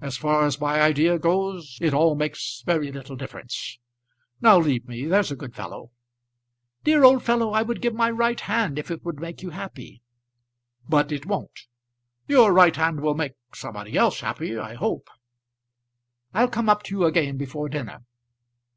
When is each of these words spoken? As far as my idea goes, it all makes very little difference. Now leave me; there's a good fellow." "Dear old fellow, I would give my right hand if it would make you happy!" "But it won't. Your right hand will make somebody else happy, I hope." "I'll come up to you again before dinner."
As 0.00 0.16
far 0.16 0.46
as 0.46 0.60
my 0.60 0.80
idea 0.80 1.18
goes, 1.18 1.78
it 1.80 1.92
all 1.92 2.14
makes 2.14 2.62
very 2.64 2.92
little 2.92 3.16
difference. 3.16 3.80
Now 4.40 4.56
leave 4.60 4.86
me; 4.86 5.06
there's 5.06 5.32
a 5.32 5.34
good 5.34 5.52
fellow." 5.52 5.90
"Dear 6.84 7.02
old 7.02 7.24
fellow, 7.24 7.50
I 7.50 7.62
would 7.62 7.82
give 7.82 7.92
my 7.92 8.08
right 8.08 8.38
hand 8.38 8.78
if 8.78 8.88
it 8.88 9.04
would 9.04 9.18
make 9.18 9.42
you 9.42 9.50
happy!" 9.50 10.00
"But 10.88 11.10
it 11.10 11.26
won't. 11.26 11.66
Your 12.28 12.52
right 12.52 12.76
hand 12.76 13.00
will 13.00 13.14
make 13.16 13.32
somebody 13.52 13.96
else 13.96 14.20
happy, 14.20 14.56
I 14.56 14.74
hope." 14.74 15.08
"I'll 16.32 16.46
come 16.46 16.68
up 16.68 16.84
to 16.84 16.94
you 16.96 17.04
again 17.06 17.36
before 17.36 17.68
dinner." 17.68 18.04